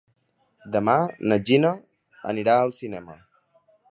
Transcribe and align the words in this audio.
Demà 0.75 0.95
na 1.33 1.37
Gina 1.51 1.75
anirà 2.33 2.57
al 2.63 2.75
cinema. 2.81 3.21